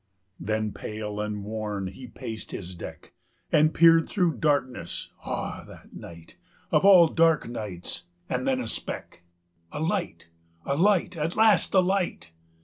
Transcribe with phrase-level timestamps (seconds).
[0.39, 3.13] Then, pale and worn, he paced his deck,
[3.51, 5.11] And peered through darkness.
[5.23, 6.37] Ah, that night
[6.71, 8.05] Of all dark nights!
[8.27, 9.21] And then a speck
[9.71, 10.29] A light!
[10.65, 11.15] A light!
[11.15, 12.31] At last a light!